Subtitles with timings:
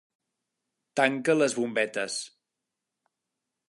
[1.01, 2.19] Tanca les bombetes.